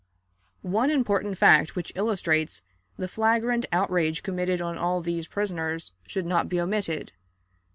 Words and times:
One 0.63 0.89
important 0.89 1.37
fact 1.37 1.75
which 1.75 1.91
illustrates 1.93 2.63
the 2.97 3.07
flagrant 3.07 3.67
outrage 3.71 4.23
committed 4.23 4.59
on 4.59 4.75
all 4.75 4.99
these 4.99 5.27
prisoners 5.27 5.91
should 6.07 6.25
not 6.25 6.49
be 6.49 6.59
omitted. 6.59 7.11